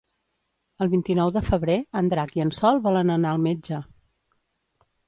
[0.85, 3.85] El vint-i-nou de febrer en Drac i en Sol volen anar al metge.